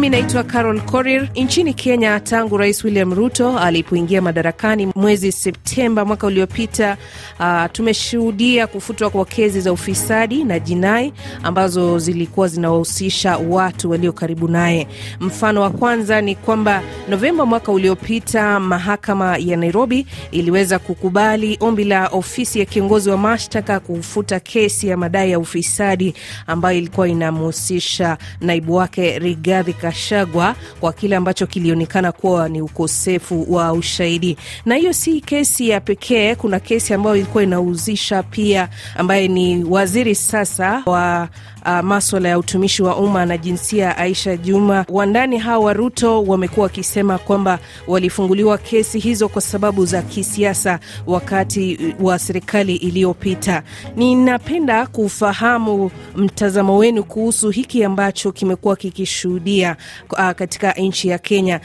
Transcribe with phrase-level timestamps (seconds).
[0.00, 1.28] Mimi naitwa Carol Korir.
[1.36, 6.96] Nchini Kenya, tangu Rais William Ruto alipoingia madarakani mwezi Septemba mwaka uliopita,
[7.40, 14.48] uh, tumeshuhudia kufutwa kwa kesi za ufisadi na jinai ambazo zilikuwa zinawahusisha watu walio karibu
[14.48, 14.86] naye.
[15.20, 22.06] Mfano wa kwanza ni kwamba Novemba mwaka uliopita mahakama ya Nairobi iliweza kukubali ombi la
[22.08, 26.14] ofisi ya kiongozi wa mashtaka kufuta kesi ya madai ya ufisadi
[26.46, 33.72] ambayo ilikuwa inamhusisha naibu wake Rigathi Gachagua kwa kile ambacho kilionekana kuwa ni ukosefu wa
[33.72, 34.36] ushahidi.
[34.66, 40.14] Na hiyo si kesi ya pekee, kuna kesi ambayo ilikuwa inahusisha pia ambaye ni waziri
[40.14, 41.28] sasa wa
[41.66, 44.84] uh, maswala ya utumishi wa umma na jinsia Aisha Juma.
[44.88, 51.94] Wandani hawa wa Ruto wamekuwa wakisema kwamba walifunguliwa kesi hizo kwa sababu za kisiasa wakati
[52.00, 53.62] wa serikali iliyopita.
[53.96, 59.76] Ninapenda kufahamu mtazamo wenu kuhusu hiki ambacho kimekuwa kikishuhudia
[60.12, 61.60] uh, katika nchi ya Kenya.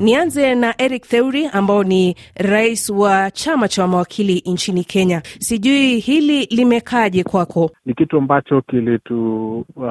[0.00, 5.22] Nianze na Eric Theuri ambao ni rais wa chama cha mawakili nchini Kenya.
[5.38, 7.70] Sijui hili limekaje kwako?
[7.86, 9.84] Ni kitu ambacho kilitupatia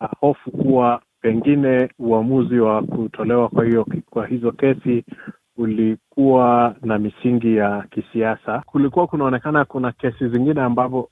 [0.00, 5.04] uh, hofu kuwa pengine uamuzi wa kutolewa kwa hiyo kwa hizo kesi
[5.56, 8.62] ulikuwa na misingi ya kisiasa.
[8.66, 11.10] Kulikuwa kunaonekana kuna kesi zingine ambapo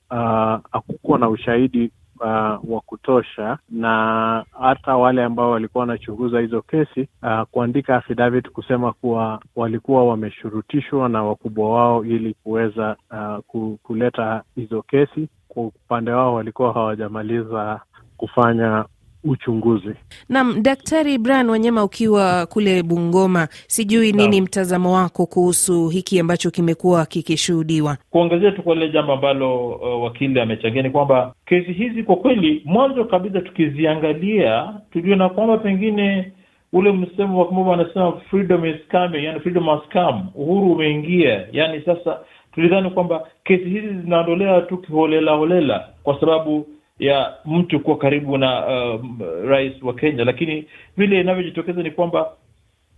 [0.71, 7.07] hakukuwa uh, na ushahidi uh, wa kutosha, na hata wale ambao walikuwa wanachunguza hizo kesi
[7.23, 14.81] uh, kuandika affidavit kusema kuwa walikuwa wameshurutishwa na wakubwa wao ili kuweza uh, kuleta hizo
[14.81, 15.27] kesi.
[15.47, 17.81] Kwa upande wao walikuwa hawajamaliza
[18.17, 18.85] kufanya
[19.25, 19.89] uchunguzi.
[20.29, 27.05] Naam, Daktari Brian Wanyama, ukiwa kule Bungoma, sijui nini mtazamo wako kuhusu hiki ambacho kimekuwa
[27.05, 27.97] kikishuhudiwa?
[28.09, 32.61] Kuongezea tu kwa lile jambo ambalo uh, wakili amechangia ni kwamba kesi hizi kwa kweli,
[32.65, 36.31] mwanzo kabisa tukiziangalia, tuliona na kwamba pengine
[36.73, 41.47] ule msemo wa kimombo anasema freedom is coming, yani freedom has come, uhuru umeingia.
[41.51, 42.19] Yani sasa
[42.53, 46.67] tulidhani kwamba kesi hizi zinaondolea tu kiholela holela kwa sababu
[46.99, 50.65] ya mtu kuwa karibu na um, rais wa Kenya, lakini
[50.97, 52.31] vile inavyojitokeza ni kwamba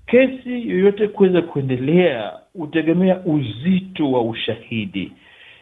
[0.07, 5.11] kesi yoyote kuweza kuendelea hutegemea uzito wa ushahidi,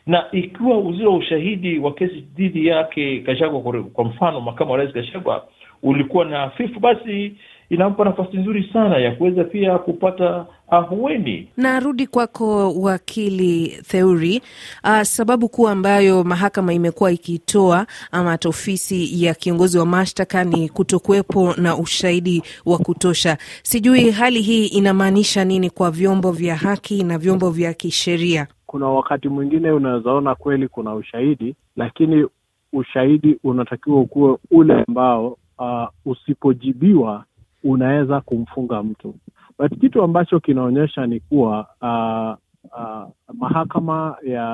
[0.07, 4.93] na ikiwa uzito wa ushahidi wa kesi dhidi yake Gachagua, kwa mfano makamu wa rais
[4.93, 5.47] Gachagua
[5.83, 7.33] ulikuwa na hafifu, basi
[7.69, 11.47] inampa nafasi nzuri sana ya kuweza pia kupata ahueni.
[11.57, 14.41] Narudi kwako wakili Theuri.
[14.83, 20.69] Uh, sababu kuu ambayo mahakama imekuwa ikitoa ama hata ofisi ya kiongozi wa mashtaka ni
[20.69, 23.37] kutokuwepo na ushahidi wa kutosha.
[23.63, 28.47] Sijui hali hii inamaanisha nini kwa vyombo vya haki na vyombo vya kisheria?
[28.65, 32.27] Kuna wakati mwingine unawezaona kweli kuna ushahidi, lakini
[32.73, 37.23] ushahidi unatakiwa ukuwe ule ambao uh, usipojibiwa
[37.65, 39.15] unaweza kumfunga mtu.
[39.59, 42.37] But kitu ambacho kinaonyesha ni kuwa uh,
[42.71, 44.45] uh, mahakama ya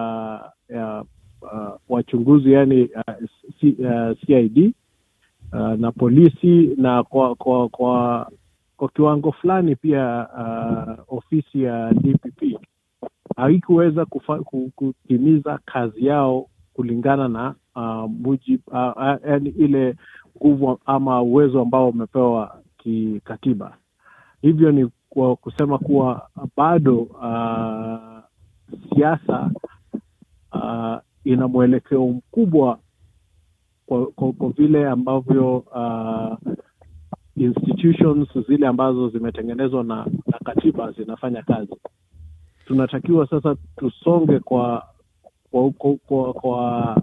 [0.70, 1.04] ya
[1.42, 3.14] uh, wachunguzi yani uh,
[3.62, 4.74] C, uh, CID
[5.54, 8.32] uh, na polisi na kwa kwa kwa,
[8.78, 12.60] kwa kiwango fulani pia uh, ofisi ya DPP
[13.36, 14.06] haikuweza
[14.76, 19.96] kutimiza kazi yao kulingana na uh, muji uh, uh, yani ile
[20.38, 23.78] nguvu ama uwezo ambao umepewa kikatiba.
[24.42, 28.24] Hivyo ni kwa kusema kuwa bado uh,
[28.96, 29.52] siasa
[30.54, 32.80] uh, ina mwelekeo mkubwa
[33.86, 36.38] kwa, kwa, kwa vile ambavyo uh,
[37.36, 41.76] institutions zile ambazo zimetengenezwa na, na katiba zinafanya kazi.
[42.66, 44.86] Tunatakiwa sasa tusonge kwa
[45.52, 47.02] kwa, kwa, kwa, kwa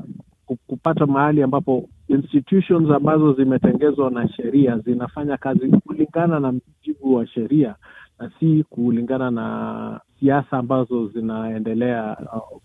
[0.66, 7.74] kupata mahali ambapo institutions ambazo zimetengezwa na sheria zinafanya kazi kulingana na mjibu wa sheria
[8.18, 12.16] na si kulingana na siasa ambazo zinaendelea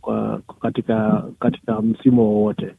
[0.04, 2.76] uh, katika katika msimu wowote.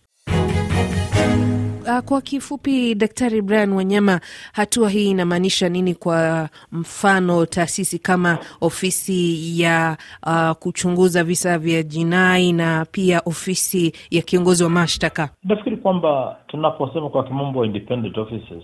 [1.84, 4.20] Kwa kifupi, Daktari Brian Wanyama,
[4.52, 5.94] hatua hii inamaanisha nini?
[5.94, 9.96] Kwa mfano, taasisi kama ofisi ya
[10.26, 15.28] uh, kuchunguza visa vya jinai na pia ofisi ya kiongozi wa mashtaka.
[15.44, 18.62] Nafikiri kwamba tunaposema kwa kimombo independent offices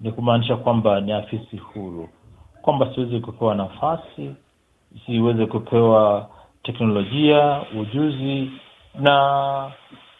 [0.00, 2.08] ni kumaanisha kwamba ni afisi huru,
[2.62, 4.30] kwamba siwezi kupewa nafasi,
[5.06, 6.28] siweze kupewa
[6.62, 8.50] teknolojia, ujuzi
[9.00, 9.70] na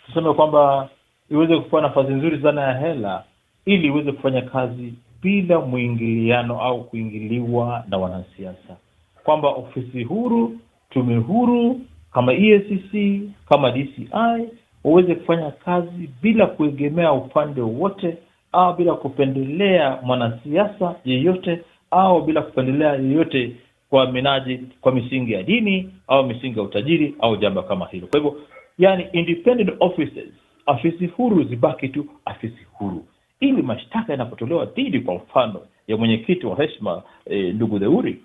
[0.07, 0.89] tuseme kwamba
[1.31, 3.25] iweze kupewa nafasi nzuri sana ya hela
[3.67, 8.77] ili iweze kufanya kazi bila mwingiliano au kuingiliwa na wanasiasa,
[9.25, 10.59] kwamba ofisi huru,
[10.91, 11.81] tume huru
[12.13, 14.49] kama EACC kama DCI
[14.85, 18.17] waweze kufanya kazi bila kuegemea upande wowote
[18.53, 21.61] au bila kupendelea mwanasiasa yeyote
[21.91, 23.57] au bila kupendelea yeyote
[23.91, 28.07] kwa minaji kwa misingi ya dini au misingi ya utajiri au jambo kama hilo.
[28.07, 28.37] Kwa hivyo
[28.79, 30.29] yani independent offices
[30.69, 33.05] afisi huru zibaki tu afisi huru.
[33.41, 38.23] Ili mashtaka yanapotolewa dhidi kwa mfano ya mwenyekiti wa heshima e, ndugu Dheuri,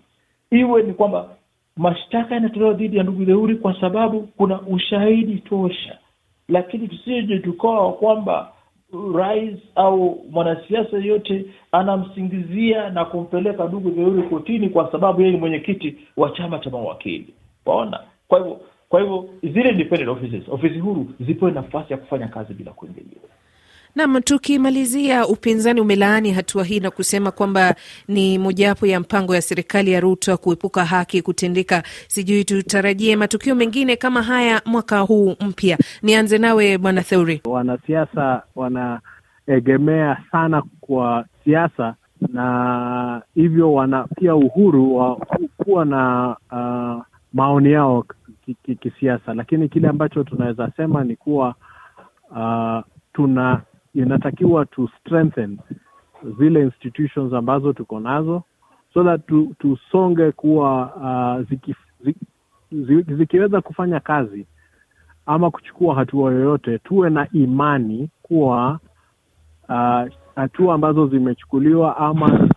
[0.52, 1.30] iwe ni kwamba
[1.78, 5.98] mashtaka yanatolewa dhidi ya ndugu Dheuri kwa sababu kuna ushahidi tosha.
[6.50, 8.52] Lakini tusije tukawa kwamba
[9.16, 15.96] rais au mwanasiasa yote anamsingizia na kumpeleka ndugu Dheuri kotini kwa sababu yeye ni mwenyekiti
[16.18, 17.34] wa chama cha mawakili.
[17.66, 18.00] Waona?
[18.28, 18.60] Kwa hivyo
[18.94, 23.22] kwa hivyo zile independent offices ofisi huru zipewe nafasi ya kufanya kazi bila kuingiliwa
[23.96, 27.76] Nam, tukimalizia, upinzani umelaani hatua hii na kusema kwamba
[28.08, 31.84] ni mojawapo ya mpango ya serikali ya Ruto kuepuka haki kutendeka.
[32.08, 35.78] Sijui tutarajie matukio mengine kama haya mwaka huu mpya.
[36.04, 37.42] Nianze nawe Bwana Theuri.
[37.46, 41.96] Wanasiasa wanaegemea sana kwa siasa
[42.34, 45.16] na hivyo wana pia uhuru wa
[45.58, 47.04] kuwa na uh,
[47.34, 48.06] maoni yao
[48.80, 51.56] kisiasa ki, ki lakini kile ambacho tunaweza sema ni kuwa
[52.32, 52.80] uh,
[53.14, 53.62] tuna
[53.96, 55.58] inatakiwa to strengthen
[56.40, 58.44] zile institutions ambazo tuko nazo
[58.94, 61.76] so that tu, tusonge kuwa uh, ziki,
[62.06, 62.26] ziki,
[63.14, 64.46] zikiweza kufanya kazi
[65.26, 68.80] ama kuchukua hatua yoyote, tuwe na imani kuwa
[69.70, 70.04] uh,
[70.36, 72.50] hatua ambazo zimechukuliwa ama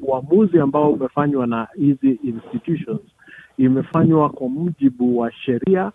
[0.00, 3.00] uamuzi uh, ambao umefanywa na hizi institutions
[3.64, 5.92] imefanywa kwa mujibu wa sheria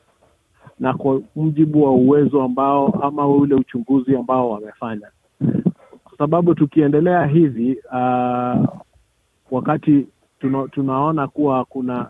[0.79, 5.07] na kwa mujibu wa uwezo ambao ama ule uchunguzi ambao wamefanya,
[6.03, 8.65] kwa sababu tukiendelea hivi uh,
[9.51, 10.07] wakati
[10.39, 12.09] tuna, tunaona kuwa kuna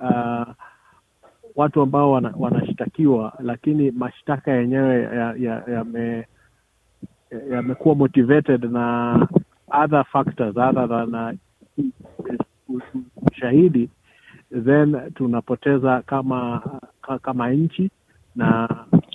[0.00, 0.54] uh,
[1.56, 5.34] watu ambao wana, wanashtakiwa lakini mashtaka yenyewe yamekuwa
[7.40, 9.16] ya, ya ya motivated na
[9.84, 11.38] other factors other than
[13.32, 13.88] ushahidi,
[14.64, 16.62] then tunapoteza kama
[17.22, 17.90] kama nchi
[18.36, 18.68] na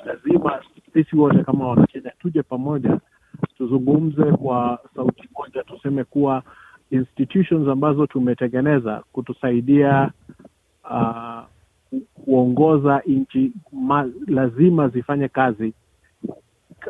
[0.06, 0.62] lazima
[0.94, 3.00] sisi wote kama Wakenya tuje pamoja,
[3.58, 6.44] tuzungumze kwa sauti moja, tuseme kuwa
[6.92, 10.12] institutions ambazo tumetengeneza kutusaidia
[10.92, 11.40] uh,
[12.26, 13.52] kuongoza nchi
[14.28, 15.74] lazima zifanye kazi.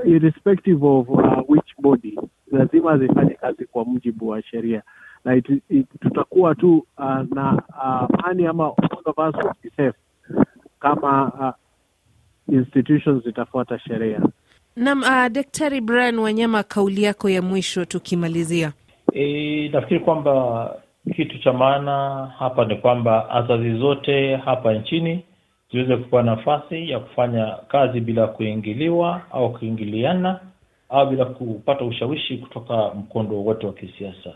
[0.06, 2.20] Irrespective of uh, which body,
[2.52, 4.82] lazima zifanye kazi kwa mujibu wa sheria
[5.28, 9.70] na it, it, tutakuwa tu uh, na amani uh, ama all of us will be
[9.78, 9.98] safe
[10.80, 11.32] kama
[12.50, 14.22] uh, institutions zitafuata sheria.
[14.76, 18.72] Naam, uh, Daktari Brian Wanyama, kauli yako ya mwisho tukimalizia.
[19.14, 20.76] E, nafikiri kwamba
[21.16, 25.24] kitu cha maana hapa ni kwamba asasi zote hapa nchini
[25.72, 30.40] ziweze kupewa nafasi ya kufanya kazi bila kuingiliwa au kuingiliana
[30.90, 34.34] au bila kupata ushawishi kutoka mkondo wowote wa kisiasa.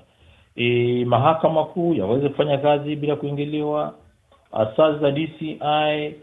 [0.56, 3.94] E, mahakama kuu yaweze kufanya kazi bila kuingiliwa,
[4.52, 6.16] asasi za DCI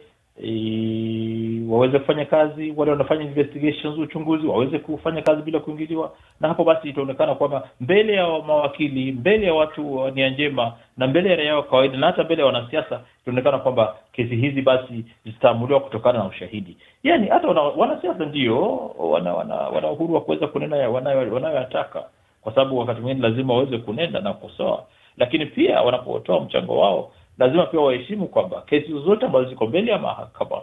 [0.43, 6.65] E, waweze kufanya kazi, wale wanafanya investigations, uchunguzi waweze kufanya kazi bila kuingiliwa, na hapo
[6.65, 11.37] basi itaonekana kwamba mbele ya mawakili, mbele ya watu wa nia njema, na mbele ya
[11.37, 16.19] raia wa kawaida, na hata mbele ya wanasiasa, itaonekana kwamba kesi hizi basi zitaamuliwa kutokana
[16.19, 16.77] na ushahidi.
[17.03, 22.05] Yani hata wana, wanasiasa ndio wana, wana, wana uhuru wa kuweza kunena wanayoyataka,
[22.41, 24.85] kwa sababu wakati mwingine lazima waweze kunenda na kukosoa,
[25.17, 29.99] lakini pia wanapotoa mchango wao lazima pia waheshimu kwamba kesi zote ambazo ziko mbele ya
[29.99, 30.61] mahakama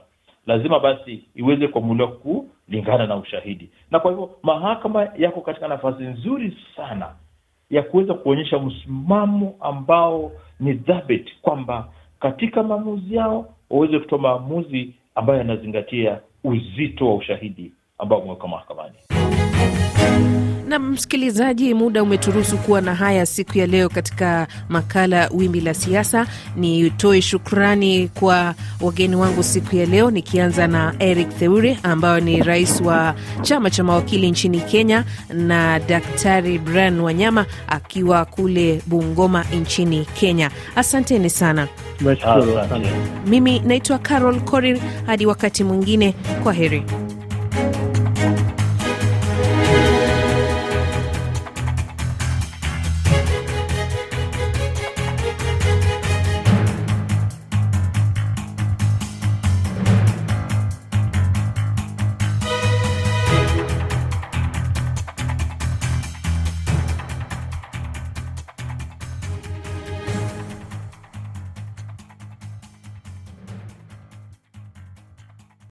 [0.47, 6.57] lazima basi iweze kuamuliwa kulingana na ushahidi, na kwa hivyo mahakama yako katika nafasi nzuri
[6.75, 7.09] sana
[7.69, 11.87] ya kuweza kuonyesha msimamo ambao ni dhabiti, kwamba
[12.19, 18.95] katika maamuzi yao waweze kutoa maamuzi ambayo yanazingatia uzito wa ushahidi ambao umewekwa mahakamani.
[20.75, 26.27] Na msikilizaji, muda umeturuhusu kuwa na haya siku ya leo katika makala Wimbi la Siasa.
[26.55, 32.81] Nitoe shukrani kwa wageni wangu siku ya leo, nikianza na Eric Theure ambayo ni rais
[32.81, 35.03] wa chama cha mawakili nchini Kenya,
[35.33, 40.51] na Daktari Brian Wanyama akiwa kule Bungoma nchini Kenya.
[40.75, 41.67] Asanteni sana.
[43.27, 44.79] Mimi naitwa Carol Korir.
[45.05, 46.83] Hadi wakati mwingine, kwa heri.